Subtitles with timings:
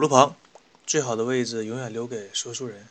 [0.00, 0.34] 路旁，
[0.86, 2.88] 最好的位置永远留给说书人。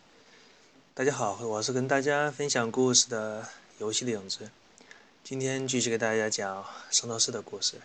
[0.94, 4.52] 大家好，我是跟大家分享故事的游戏的影子。
[5.24, 7.82] 今天继续给大家讲圣斗士的故事。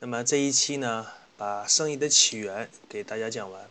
[0.00, 3.70] 那么这一期呢，把圣衣的起源给大家讲完。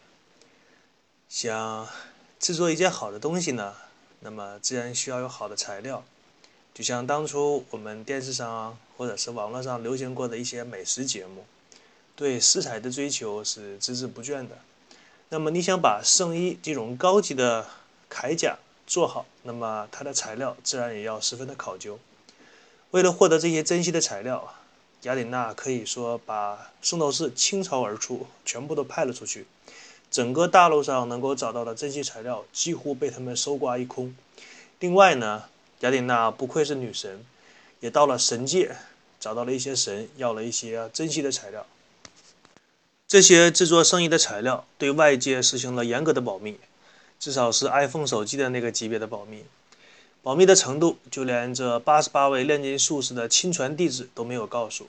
[1.27, 1.85] 想
[2.39, 3.75] 制作一件好的东西呢，
[4.21, 6.05] 那么自然需要有好的材料。
[6.73, 11.43] 就像当初我们电视上或者是网络上流行过的一些美食节目，
[12.19, 14.57] 对食材的追求是孜孜不倦的。
[15.29, 17.65] 那么你想把圣衣这种高级的
[18.09, 21.97] 铠甲做好，那么它的材料自然也要十分的考究。
[22.91, 24.53] 为了获得这些珍稀的材料，
[25.03, 29.47] 雅典娜可以说把圣斗士倾巢而出，全部都派了出去。
[30.11, 34.13] 整个大陆上能够找到的珍稀材料几乎被他们搜刮一空。
[34.81, 35.45] 另外呢，
[35.79, 37.23] 雅典娜不愧是女神，
[37.79, 38.75] 也到了神界，
[39.21, 41.65] 找到了一些神，要了一些珍稀的材料。
[43.09, 46.59] 这些制作圣衣的材料对外界实行了严格的保密，
[47.19, 49.45] 至少是 iPhone 手机的那个级别的保密。
[50.21, 54.87] 保密的程度，就连这八十八位炼金术士的亲传弟子都没有告诉。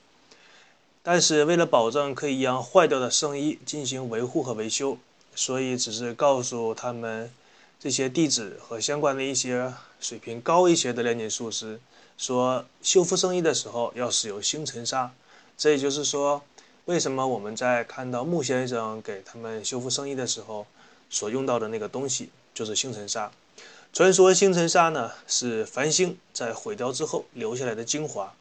[1.01, 4.99] 但是为了保证可以让坏掉的圣衣进行维护和维修，
[5.33, 7.31] 所以只是告诉他们
[7.79, 11.79] 这些弟子和相关的一些水平高一些的炼金术师，
[12.19, 15.11] 说修复圣衣的时候要使用星辰砂。
[15.57, 16.43] 这也就是说，
[16.85, 20.65] 为什么我们在看到穆先生给他们修复圣衣的时候
[21.09, 23.31] 所用到的那个东西就是星辰砂。
[23.93, 28.33] 传说星辰砂呢是繁星在毁掉之后留下来的精华，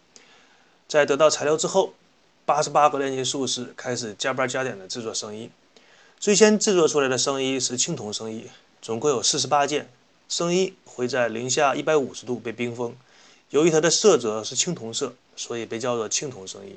[0.88, 1.92] 在得到材料之后，
[2.46, 5.50] 八十八个炼金术士开始加班加点的制作圣衣。
[6.18, 8.46] 最先制作出来的圣衣是青铜圣衣，
[8.80, 9.90] 总共有四十八件。
[10.28, 12.94] 圣衣会在零下一百五十度被冰封，
[13.50, 16.76] 由于它的色泽是青铜色，所以被叫做青铜圣衣。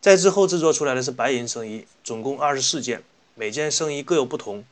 [0.00, 3.02] 在之后制作出来的是白银圣衣，总共二十四件，
[3.34, 4.64] 每件圣衣各有不同，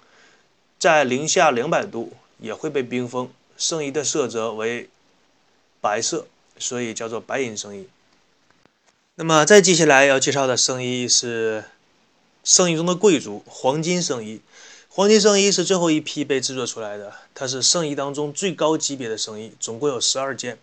[0.78, 2.12] 在零下两百度。
[2.40, 4.88] 也会被冰封，圣衣的色泽为
[5.80, 7.88] 白色，所以叫做白银圣衣。
[9.16, 11.64] 那么再接下来要介绍的圣衣是
[12.44, 14.40] 圣衣中的贵族——黄金圣衣。
[14.88, 20.60] 黄金圣衣是最后一批被制作出来的，它是圣衣当中最高级别的圣衣，总共有十二件。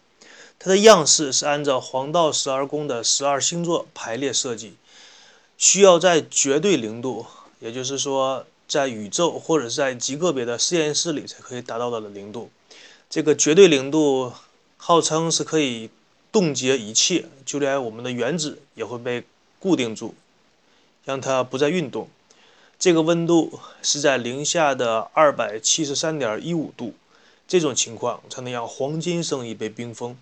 [0.59, 4.73] 它的样式是按照黄道十二宫的十二星座排列设计，
[5.57, 7.25] 需要在绝对零度，
[7.59, 8.45] 也就是说。
[8.67, 12.49] 在宇宙或者是在极个别的实验室里才可以达到的零度，
[13.07, 14.33] 这个绝对零度
[14.77, 15.91] 号称是可以
[16.31, 19.23] 冻结一切，就连我们的原子也会被
[19.59, 20.15] 固定住，
[21.03, 22.09] 让它不再运动。
[22.79, 26.95] 这个温度是在零下的二百七十三点一五度，
[27.47, 30.17] 这种情况才能让黄金生意被冰封。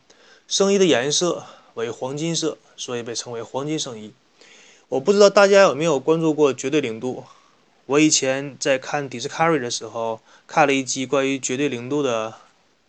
[0.54, 4.14] 圣衣的颜色为黄金色，所以被称为黄金圣衣。
[4.88, 7.24] 我不知道大家有没有关注过绝对零度。
[7.88, 12.36] 我以前在看 Discovery 的时候，看了一集关于绝对零度的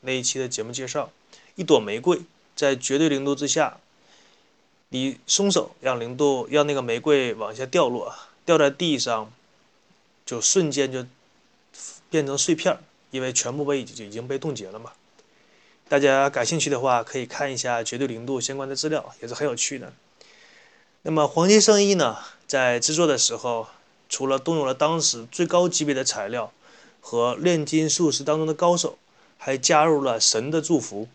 [0.03, 1.11] 那一期的节目介绍。
[1.55, 2.21] 一朵玫瑰
[2.55, 3.79] 在绝对零度之下，
[4.91, 8.15] 你松手让零度让那个玫瑰往下掉落，
[8.45, 9.33] 掉在地上，
[10.27, 11.07] 就瞬间就
[12.11, 12.79] 变成碎片，
[13.11, 14.93] 因为全部被已经已经被冻结了嘛。
[15.89, 19.93] 大家感兴趣的话，可以看一下绝对零度相关的资料，也是很有趣的。
[21.03, 23.69] 那么黄金圣衣呢，在制作的时候。
[24.07, 26.53] 除了动用了当时最高级别的材料
[27.01, 28.97] 和炼金术士当中的高手，
[29.39, 31.09] 还加入了神的祝福。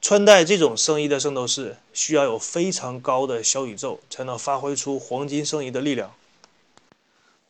[0.00, 6.14] 穿戴这种圣衣的圣斗士需要有非常高的小宇宙，才能发挥出黄金圣衣的力量。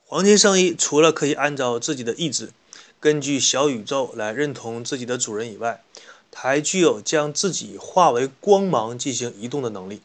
[0.07, 2.53] 黄金圣衣除了可以按照自己的意志，
[2.99, 5.83] 根据小宇宙来认同自己的主人以外，
[6.35, 10.01] 还具有将自己化为光芒进行移动的能力。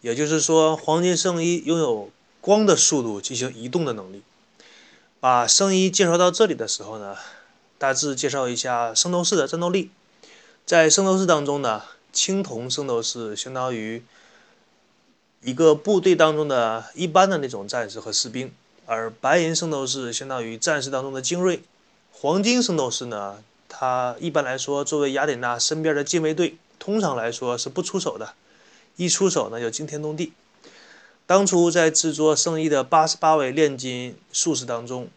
[0.00, 2.10] 也就是说，黄金圣衣拥有。
[2.42, 4.22] 光的速度进行移动的能力。
[5.20, 7.14] 把圣衣介绍到这里的时候呢，
[7.76, 9.90] 大致介绍一下圣斗士的战斗力。
[10.64, 11.82] 在圣斗士当中呢，
[12.14, 14.02] 青铜圣斗士相当于
[15.42, 18.50] 一个部队当中的一般的那种战士和士兵，
[18.86, 21.60] 而白银圣斗士相当于战士当中的精锐，
[22.10, 28.34] 黄金圣斗士呢，他一般来说作为雅典娜身边的禁卫队，通常来说是不出手的，
[28.96, 30.32] 一出手呢就惊天动地。
[31.24, 35.08] 当初在制作圣衣的八十八位炼金术士当中，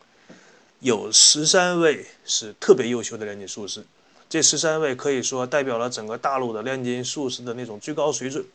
[0.80, 3.84] 有十三位是特别优秀的炼金术士，
[4.30, 8.46] 这十三位可以说代表了整个大陆的炼金术士的那种最高水准。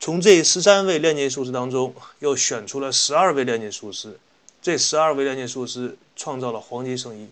[0.00, 4.18] 从这十三位炼金术士当中，又选出了十二位炼金术士，
[4.62, 7.28] 这十二位炼金术士创造了黄金圣衣。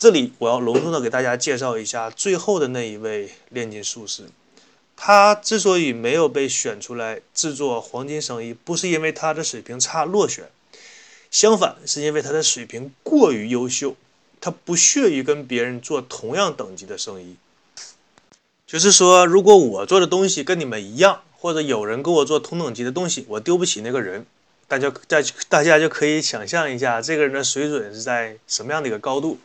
[0.00, 4.30] 这里我要隆重的给大家介绍一下最后的那一位炼金术士。
[4.96, 10.48] 他之所以没有被选出来制作黄金圣衣，不是因为他的水平差落选，
[11.30, 13.94] 相反是因为他的水平过于优秀，
[14.40, 17.36] 他不屑于跟别人做同样等级的圣衣。
[18.66, 24.24] 就是说，如果我做的东西跟你们一样，或者有人跟我做同等级的东西，我丢不起那个人，
[24.66, 25.18] 大家大
[25.50, 29.38] 大家就可以想象一下这个人的水准是在什么样的一个高度。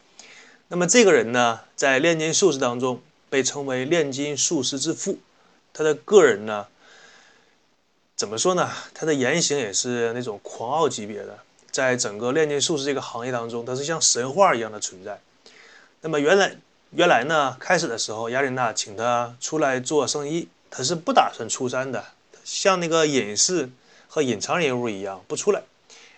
[0.67, 5.19] 那么这个人呢，在炼金术士当中被称为炼金术士之父。
[5.71, 6.67] 他的个人呢，
[8.15, 8.71] 怎么说呢？
[8.93, 11.37] 他的言行也是那种狂傲级别的，
[11.69, 15.19] 在整个炼金术士这个行业当中，他是像神话一样的存在。
[16.01, 16.55] 那么原来
[16.91, 22.05] 原来呢，开始的时候，雅典娜请他出来做生意，他是不打算出山的，
[22.43, 23.69] 像那个隐士
[24.07, 25.61] 和隐藏人物一样不出来。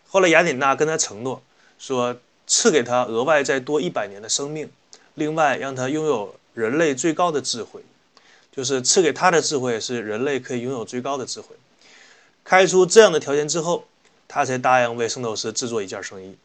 [0.07, 1.41] 后来雅典娜跟他承诺
[1.77, 2.15] 说，
[2.47, 4.71] 赐给他额外再多一百年的生命，
[5.13, 7.81] 另外让他拥有人类最高的智慧。
[8.51, 11.55] 就是赐给他的智慧是人类可以拥有最高的智慧。
[12.43, 13.85] 开出这样的条件之后，
[14.27, 16.35] 他才答应为圣斗士制作一件圣衣。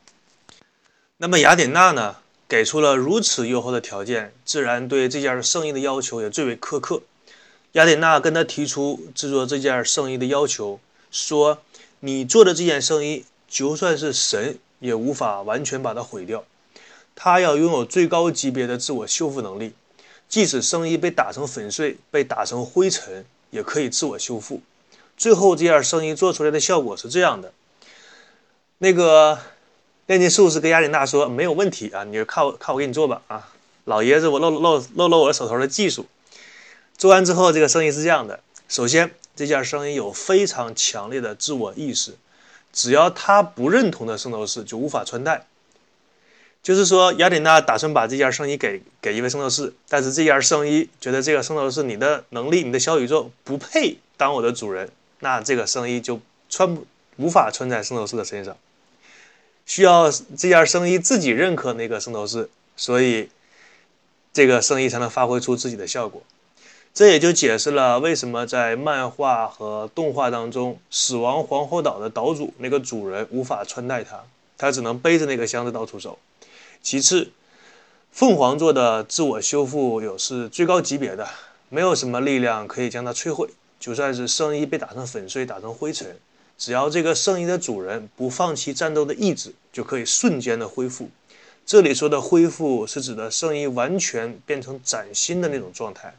[1.16, 2.16] 那么雅典娜呢，
[2.46, 7.00] 给出了如此优厚的条件，自然对这件圣衣的要求也最为苛刻。
[7.72, 10.78] 雅典娜跟他提出制作这件圣衣的要求，
[11.10, 11.62] 说
[12.00, 16.44] ：“你做的这件圣衣，就算是神也无法完全把它毁掉。
[17.14, 19.73] 它要拥有最高级别的自我修复能力。”
[20.29, 24.62] 即使圣衣被打成粉碎、被打成灰尘，也可以自我修复。
[25.14, 27.52] 最后这件圣衣做出来的效果是这样的：
[28.79, 29.38] 那个
[30.06, 33.52] 炼金术士跟雅典娜说：“没有问题啊，你就看我看我给你做吧。”啊，
[33.84, 36.06] 老爷子，我露露露露我手头的技术。
[36.96, 42.17] 做完之后，这个圣衣是这样的：首先，这件圣衣有非常强烈的自我意识，
[42.72, 45.46] 只要他不认同的圣斗士就无法穿戴。
[46.62, 54.88] 就是说，雅典娜打算把这件圣衣给给一位圣斗士，但是这件圣衣觉得这个圣斗士你的能力、你的小宇宙不配当我的主人，
[55.19, 56.78] 那这个圣衣就穿
[57.16, 58.56] 无法穿在圣斗士的身上，
[59.66, 63.28] 需要这件圣衣自己认可那个圣斗士，所以
[64.32, 66.22] 这个圣衣才能发挥出自己的效果。
[66.94, 74.23] 这也就解释了为什么在漫画和动画当中，死亡皇后岛的岛主那个主人无法穿戴它，
[74.59, 76.19] 他只能背着那个箱子到处走。
[76.83, 77.31] 其次，
[78.11, 81.27] 凤凰座的自我修复有是最高级别的，
[81.71, 83.49] 没有什么力量可以将它摧毁。
[83.81, 86.17] 就算是圣衣被打成粉碎、打成灰尘，
[86.59, 91.08] 只要这个圣衣的主人不放弃战斗的意志，就可以瞬间的恢复。
[91.65, 96.15] 这里说的恢复，是指的圣衣完全变成崭新的那种状态，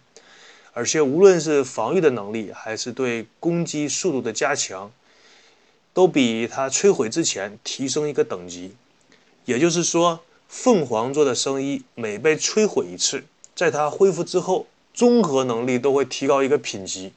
[0.74, 4.92] 而且无论是防御的能力，还是对攻击速度的加强，
[5.94, 8.76] 都比它摧毁之前提升一个等级。
[9.46, 10.20] 也就是说。
[10.56, 13.24] 凤凰座的生衣每被摧毁一次，
[13.56, 17.12] 在它恢复之后，综合能力都会提高一个品级。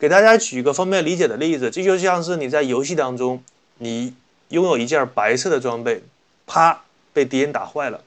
[0.00, 3.40] 给大家举一个方便理解的例子，这就像是你在游戏当中，
[3.78, 4.14] 你
[4.48, 6.02] 拥有一件白色的装备，
[6.44, 6.82] 啪
[7.12, 8.02] 被敌人打坏了，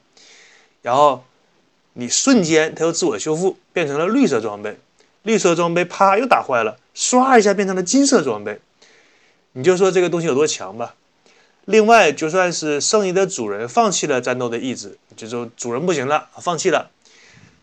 [0.82, 1.24] 然后
[2.00, 4.78] 你瞬间它又自我修复，变成了绿色装备，
[5.24, 8.60] 绿色装备啪又打坏了，唰一下变成了金色装备，
[9.54, 10.94] 你就说这个东西有多强吧。
[11.64, 16.88] 另外，就算是圣衣的主人放弃了战斗的意志，就说主人不行了，放弃了。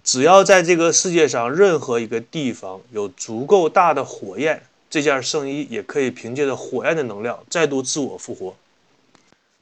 [0.03, 8.53] 只要在这个世界上任何一个地方有足够大的火焰，这件圣衣也可以凭借着火焰的能量再度自我复活。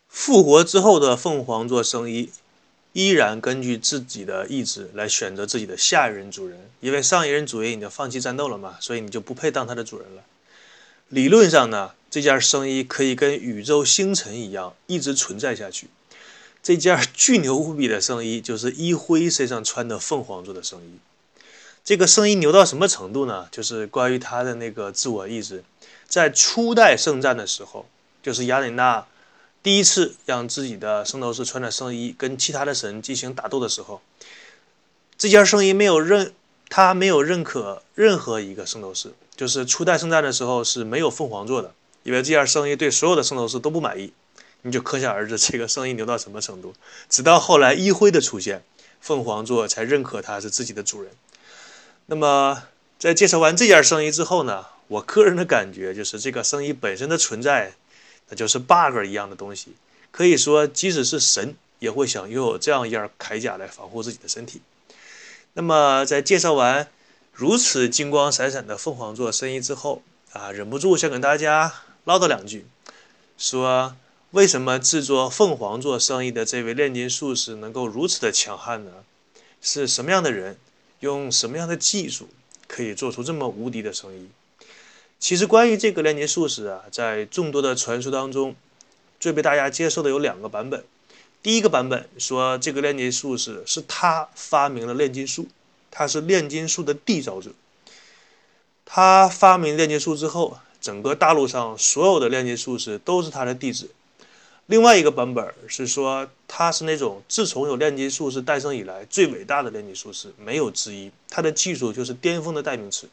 [0.10, 2.32] 复活之后的凤凰座圣衣
[2.94, 10.24] 依然根据自己的意志来选择自己的下一任主人，因为上一任主人已经放弃战斗了嘛，所以你就不配当他的主人了。
[11.10, 11.92] 理论上呢？
[12.10, 15.88] 这件圣衣可以跟宇宙星辰一样一直存在下去。
[16.62, 21.00] 这件巨牛无比的圣衣就是一辉身上穿的凤凰座的圣衣。
[21.84, 23.48] 这个圣衣牛到什么程度呢？
[23.52, 25.64] 就是关于他的那个自我意志，
[26.08, 27.88] 在初代圣战的时候，
[28.22, 29.06] 就是雅典娜
[29.64, 34.02] 第一次让自己的圣斗士穿着圣衣跟其他的神进行打斗的时候，
[35.18, 36.34] 这件圣衣没有认
[36.70, 44.14] 他没有认可任何一个圣斗士，就是初代圣战的时候是没有凤凰座的，因为这件圣衣对所有的圣斗士都不满意。
[44.66, 46.74] 你就可想而知这个圣衣牛到什么程度。
[47.10, 48.64] 直到后来一辉的出现，
[49.02, 51.12] 凤凰座才认可他是自己的主人。
[52.06, 52.64] 那么
[52.98, 57.74] 在介绍完这件圣衣之后呢，我个人的感觉就是这个圣衣本身的存在，
[58.30, 59.74] 那就是 bug 一样的东西。
[60.12, 64.62] 可以说，即使是神也会想拥有这样一件铠甲来防护自己的身体。
[65.54, 66.90] 那么在介绍完
[67.32, 70.02] 如此金光闪闪的凤凰座圣衣之后
[70.32, 71.74] 啊，忍不住想跟大家
[72.06, 72.66] 唠叨两句，
[73.38, 73.96] 说
[74.32, 78.92] 为什么制作凤凰座圣衣的这位炼金术士能够如此的强悍呢？
[79.62, 80.58] 是什么样的人，
[81.00, 82.28] 用什么样的技术
[82.68, 84.28] 可以做出这么无敌的圣衣？
[85.24, 88.58] 其实关于这个炼金术士啊，在众多的传说当中，
[89.22, 90.84] 最被大家接受的有两个版本。
[91.42, 95.48] 第一个版本说，这个炼金术士是他发明了炼金术，
[95.90, 97.52] 他是炼金术的缔造者。
[98.84, 103.90] 他发明炼金术之后，整个大陆上所有的炼金术士都是他的弟子。
[104.66, 111.10] 另外一个版本是说，他是那种自从有炼金术士诞生以来最伟大的炼金术士，没有之一。
[111.30, 113.08] 他的技术就是巅峰的代名词，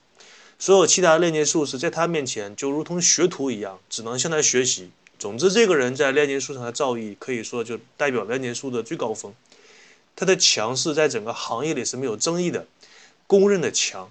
[0.60, 4.90] 所有其他炼金术士在他面前就如同学徒一样，只能向他学习。
[5.18, 9.32] 总之，这个人在炼金术上的造诣，可以说就代表炼金术的最高峰。
[10.14, 12.66] 他的强势在整个行业里是没有争议的，
[13.26, 14.10] 公认的强。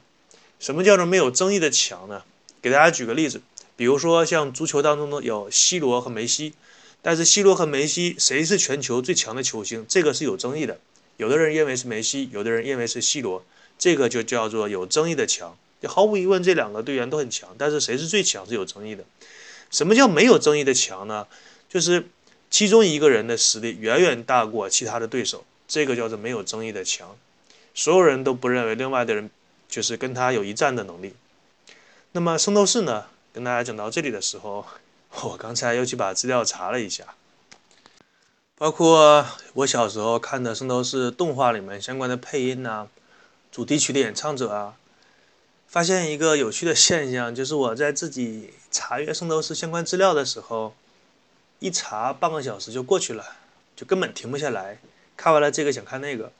[0.59, 2.23] 什么叫做没有争议的强呢？
[2.63, 3.43] 给大家举个例子，
[3.75, 6.53] 比如说像足球当中呢有 C 罗和梅西，
[7.03, 10.79] 但是 C 罗和梅西谁是全球最强的球星，这个是有争议的。
[11.17, 13.45] 有的人认为是梅西，有的人认为是 C 罗，
[13.77, 15.55] 这个就叫做有争议的强。
[15.81, 19.03] 就毫无疑问，这两个队员都很强，但是谁是最强是有争议的。
[19.71, 21.27] 什么叫没有争议的强呢？
[21.69, 22.07] 就是
[22.49, 27.15] 其中一个人的实力远远大过其他的对手，这个叫做没有争议的强。
[27.75, 29.29] 所有人都不认为另外的人
[29.69, 31.13] 就是跟他有一战的能力。
[32.11, 33.05] 那么圣斗士呢？
[33.31, 34.65] 跟大家讲到这里的时候，
[35.21, 37.05] 我刚才又去把资料查了一下，
[38.57, 42.87] 包括我小时候看的圣斗士动画里面相关的配音呐，
[43.51, 44.73] 主题曲的演唱者啊。
[45.69, 50.73] 发现一个有趣的现象，就是我在自己查阅圣斗士相关资料的时候，
[51.59, 53.23] 一查半个小时就过去了，
[53.75, 54.79] 就根本停不下来。
[55.15, 56.31] 看完了这个想看那个，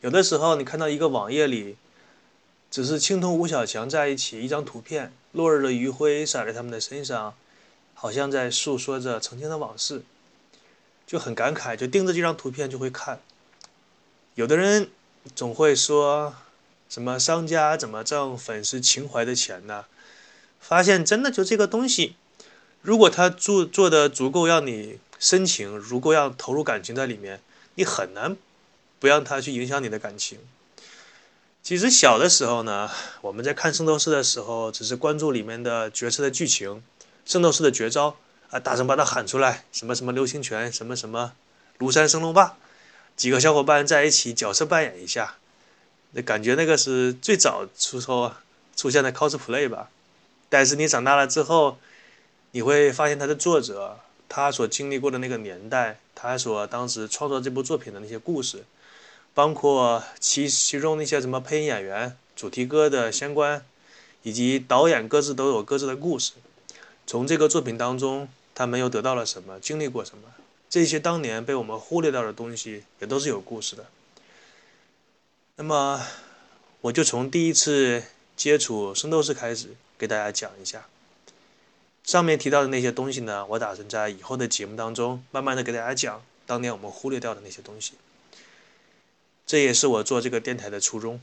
[0.00, 1.76] 有的时候你看到一个网页里，
[2.70, 7.34] 只是青铜吴小强在一起一张图片，落日的余晖洒在他们的身上，
[7.94, 10.02] 好像在诉说着曾经的往事，
[11.04, 13.18] 就很感慨，就盯着这张图片就会看。
[14.36, 14.88] 有的人
[15.34, 16.36] 总会说。
[16.88, 19.84] 什么商家怎么挣粉丝情怀的钱呢？
[20.60, 22.16] 发现真的就这个东西，
[22.82, 27.40] 如果他做做的足够让你深情，如果要投入感情在里面，
[27.74, 28.36] 你很难
[28.98, 30.38] 不让他去影响你的感情。
[31.62, 32.90] 其实小的时候呢，
[33.20, 36.82] 我们在看圣斗士的时候，只是关注里面的角色的剧情，
[37.26, 38.16] 圣斗士的绝招
[38.50, 41.34] 啊，大声把它喊出来，什么什么流星拳，什么什么
[41.78, 42.56] 庐山升龙霸，
[43.14, 45.36] 几个小伙伴在一起角色扮演一下。
[46.12, 48.34] 那感觉那个是最早出说
[48.74, 49.90] 出现的 cosplay 吧，
[50.48, 51.78] 但是你长大了之后，
[52.52, 53.98] 你会发现他的作者
[54.28, 58.64] 他所经历过的那个年代，他所当时创作这部作品的那些故事，
[59.34, 63.64] 包括其其中那些什么配音演员、主题歌的相关，
[64.22, 66.32] 以及导演各自都有各自的故事。
[67.06, 70.24] 从这个作品当中，他们又得到了什么，经历过什么？
[70.70, 73.86] 这些当年被我们忽略掉的东西，也都是有故事的。
[75.60, 76.00] 那么，
[76.82, 78.04] 我就从第一次
[78.36, 80.86] 接触圣斗士开始给大家讲一下。
[82.04, 87.94] 上面提到的那些东西呢，我打算在以后的节目当中慢慢的给大家讲当年我们忽略掉的那些东西。
[89.48, 91.20] 这也是我做这个电台的初衷。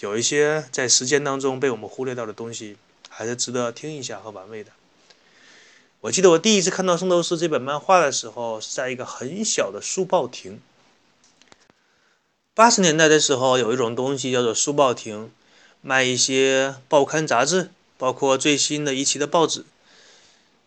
[0.00, 2.76] 有一些在时间当中被我们忽略掉的东西，
[3.08, 4.70] 还是值得听一下和玩味的。
[6.02, 10.60] 我记得我第一次看到《圣斗士》这本漫画的时候，是在一个很小的书报亭。
[12.54, 15.30] 八十年代的时候，有一种东西叫做书报亭，
[15.80, 19.64] 卖一些报刊杂志，包括最新的一期的报纸。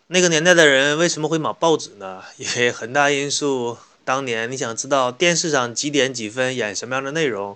[0.08, 2.24] 那个年代的人为什么会买报纸呢？
[2.38, 7.56] 因为很大因素，当年你想知道电视上几点几分演什么样的内容，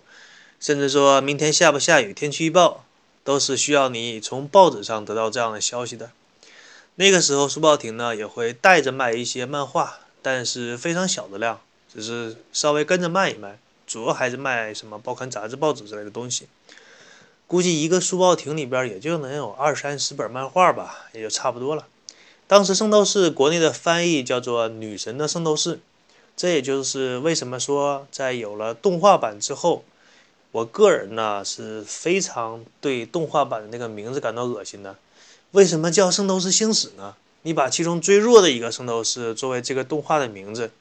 [0.60, 2.86] 甚至说明天下不下雨，天气预报，
[3.24, 6.12] 都是需要你从报纸上得到这样的消息的。
[6.98, 11.60] 那个时候，书报亭呢也会带着卖一些漫画，但是非常小的量，
[11.92, 13.58] 只是稍微跟着卖一卖。
[13.90, 16.48] 主要还是卖什么报刊、杂志、报纸之类的东西。
[17.48, 21.88] 估计一个书报亭里边也就能有二三十本漫画吧，也就差不多了。
[22.46, 25.76] 当时《圣斗士》国内的翻译叫做《女神的圣斗士》，
[26.38, 29.84] 这也就是为什么说在有了动画版之后，
[30.52, 34.96] 我个人呢是非常对动画版的那个名字感到恶心的。
[35.52, 37.16] 为什么叫《圣斗士星矢》呢？
[37.44, 40.72] 你把其中最弱的一个圣斗士作为这个动画的名字，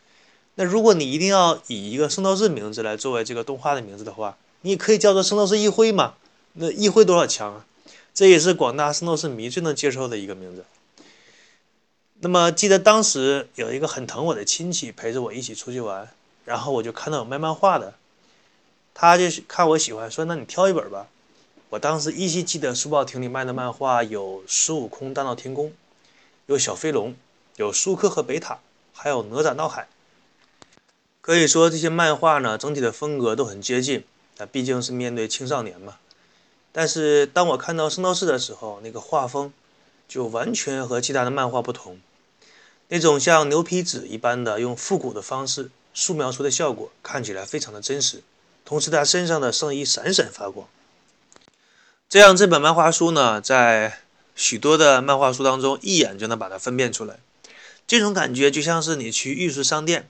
[0.61, 6.15] 那如果你一定要以一个圣斗士名字来作为这个动画的名字的话，你也可以叫做圣斗士议会嘛。
[6.55, 7.65] 那议会多少强啊？
[8.13, 10.65] 这也是广大圣斗士迷最能接受的一个名字。
[12.19, 16.09] 那么记得当时有一个很疼我的亲戚陪着我一起出去玩，
[16.45, 17.95] 然后我就看到有卖漫画的。
[18.93, 21.07] 他就看我喜欢，说：“那你挑一本吧。”
[21.71, 25.67] 我当时依稀记得书报亭里卖的漫画有《孙悟空大闹天宫》，
[26.47, 27.15] 有小飞龙，
[27.55, 28.59] 有舒克和贝塔，
[28.93, 29.87] 还有哪吒闹海。
[31.29, 34.03] 可以说这些漫画呢，整体的风格都很接近。
[34.39, 35.99] 那毕竟是面对青少年嘛。
[36.73, 39.53] 但是当我看到《圣斗士》的时候，那个画风
[40.09, 42.01] 就完全和其他的漫画不同。
[42.89, 48.23] 那种像牛皮纸一般的用复古的方式素描出的效果，看起来非常的真实。
[48.65, 50.67] 同时，他身上的圣衣闪闪发光。
[52.09, 53.99] 这样，这本漫画书呢，在
[54.35, 57.19] 许多的漫画书当中，一眼就能把它分辨出来。
[57.87, 60.09] 这种感觉就像是你去玉石商店，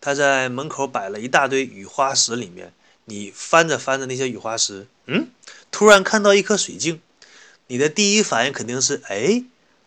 [0.00, 2.72] 他在门口摆了一大堆雨花石，里面
[3.06, 5.28] 你翻着翻着那些雨花石，嗯，
[5.70, 7.00] 突然看到一颗水晶，
[7.66, 9.44] 你的第一反应肯定是：哎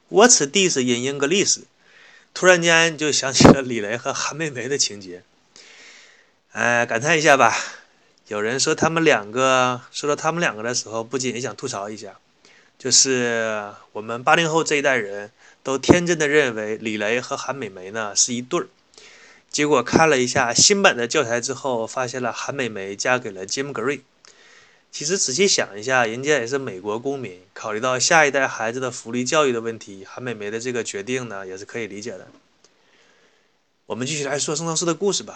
[0.09, 1.59] ，What's this in English？
[2.33, 5.23] 突然间就想起了李雷和韩梅梅的情节，
[6.51, 7.55] 哎，感叹一下吧。
[8.27, 12.17] 有人说他们两个，说到他们两个的时候，不禁也想吐槽一下，
[12.79, 15.31] 就是我们八零后这一代人
[15.63, 18.67] 都天真的认为李雷和韩美梅呢是一对儿，
[19.51, 24.01] 结果看了一下新版的教材之后，发现了韩美梅嫁给了杰姆格瑞。
[24.93, 32.27] 其实仔细想一下，人家也是美国公民，考虑到下一代孩子的福利教育的问题，韩美梅的这个决定呢也是可以理解的。
[33.87, 35.35] 我们继续来说圣斗士的故事吧。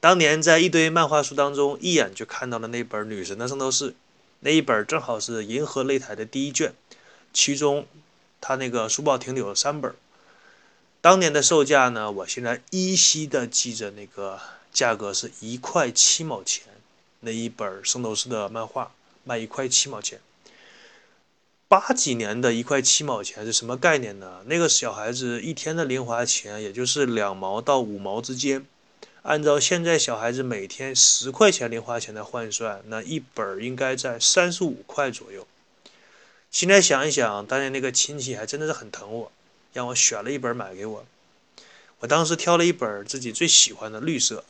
[0.00, 3.90] 当年在一堆漫画书当中，一眼就看到了那本《女神的圣斗士》，
[4.40, 6.74] 那一本正好是银河擂台的第一卷，
[7.32, 7.86] 其中
[8.40, 9.94] 它那个书报亭里有三本。
[11.06, 14.40] 当年的售价呢，我现在依稀的记着那个
[14.72, 16.64] 价格是一块七毛钱，
[17.20, 18.90] 那一本圣斗士的漫画
[19.22, 20.18] 卖一块七毛钱。
[21.68, 24.42] 八几年的一块七毛钱是什么概念呢？
[24.46, 28.66] 那个小孩子一天的零花钱也就是两毛到五毛之间。
[29.22, 35.46] 按照现在小孩子每天十块钱零花钱的换算，那一本应该在三十五块左右。
[36.50, 39.30] 现在想一想，当年那个亲戚还真的是很疼我，
[39.76, 41.04] 让我选了一本买给我。
[42.00, 44.42] 我当时挑了一本自己最喜欢的绿色。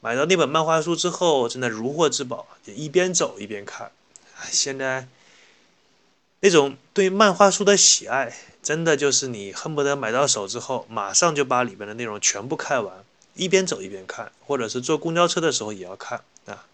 [0.00, 3.92] 买到那本漫画书之后，真的如获至宝，也一边走一边看。
[4.50, 5.06] 现在
[6.40, 13.04] 那种对漫画书的喜爱，真的就是你恨不得买到手之后，马上就把里边的内容全部看完。
[13.34, 16.66] 一边走一边看，或者是坐公交车的时候也要看啊。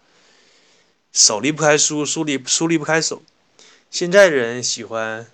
[1.11, 3.21] 手离不开书，书离书离不开手。
[3.91, 5.27] 现在人喜欢，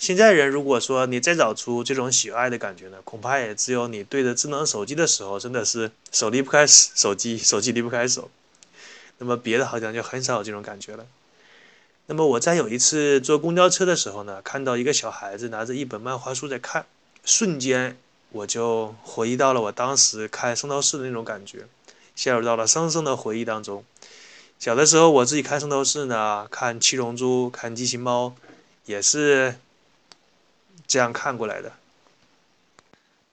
[0.00, 8.30] 现在人如果说你再找出这种喜爱的感觉呢，恐怕也只有你对着智能手机的时候，真的是手离不开手机，手机离不开手。
[9.18, 11.04] 那么别的好像就很少有这种感觉了。
[12.06, 16.86] 那么我在有一次坐公交车的时候呢，看到一个小孩子拿着一本漫画书在看，
[17.22, 17.98] 瞬间。
[18.30, 21.66] 我就回忆到了我当时看《圣斗士》的那种感觉，
[22.16, 23.84] 陷入到了深深的回忆当中。
[24.58, 28.28] 小的时候，我自己看《圣斗士》呢，看《七龙珠》，看《机器猫》，
[28.86, 29.56] 也是
[30.90, 31.70] 这样看过来的。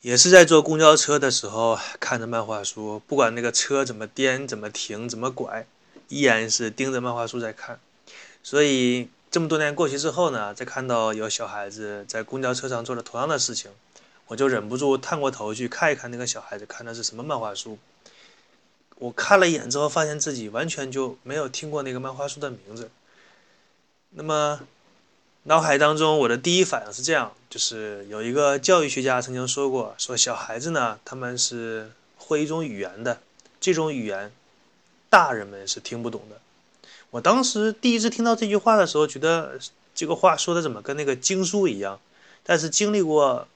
[0.01, 5.65] 也是在坐公交车的时候看着漫画书，不管那个车怎么颠、怎么停、怎么拐，
[6.07, 7.79] 依然是盯着漫画书在看。
[8.43, 13.71] 所以这么多年过去之后呢，再看到有小孩子在公交车上做了同样的事情。
[14.27, 17.79] 我就忍不住探过头去看一看那个小孩子看的是什么漫画书。
[18.99, 22.91] 我看了一眼之后，发现自己完全就没有听过那个漫画书的名字。
[24.11, 24.61] 那么，
[25.47, 33.21] 脑海当中我的第一反应是这样：就是有一个教育学家曾经说过，说小孩子呢他们是会一种语言的，
[33.61, 34.29] 这种语言
[35.09, 36.41] 大人们是听不懂的。
[37.11, 39.57] 我当时第一次听到这句话的时候，觉得
[39.95, 42.01] 这个话说的怎么跟那个经书一样？
[42.43, 43.47] 但是经历过。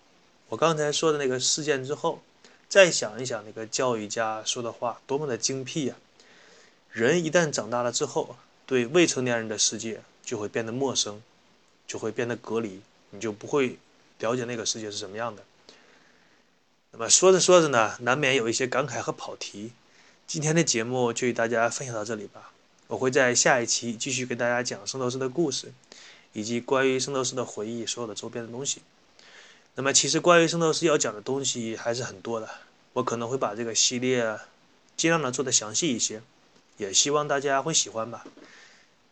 [0.48, 2.22] 我刚才说的那个事件之后，
[2.68, 5.96] 再想一想那个教育家说的话，多么的精辟呀！
[6.92, 11.22] 人一旦长大了之后，对未成年人的世界就会变得陌生，
[11.92, 13.78] 就会变得隔离，你就不会
[14.20, 15.44] 了解那个世界是什么样的。
[16.92, 19.74] 那么说着说着呢，难免有一些感慨和跑题。
[20.26, 22.54] 今天的节目就与大家分享到这里吧。
[22.88, 25.74] 我会在下一期继续给大家讲圣斗士的故事，
[26.32, 28.82] 以及关于圣斗士的回忆，所有的周边的东西。
[29.76, 32.50] 那么，其实关于圣斗士要讲的东西还是很多的，
[32.94, 34.40] 我可能会把这个系列
[34.96, 36.22] 尽量的做的详细一些，
[36.78, 38.26] 也希望大家会喜欢吧。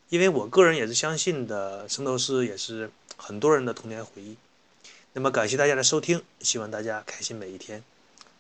[0.09, 4.37] 因为我个人也是相信的，圣斗士也是很多人的童年回忆。
[5.13, 7.83] 那么感谢大家的收听，希望大家开心每一天，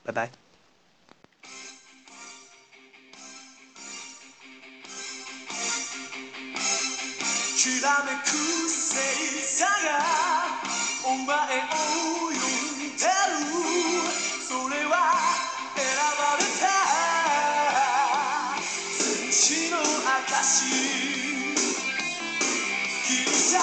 [0.04, 0.30] 拜拜。
[7.56, 8.28] きらめく
[8.68, 8.92] 星
[9.56, 9.70] 座が
[11.06, 11.70] お前を
[12.28, 13.08] 呼んでる
[14.46, 14.92] それは
[15.74, 15.80] 選
[16.18, 16.62] ばれた
[18.92, 21.17] 戦士の証
[23.08, 23.60] ギリシャ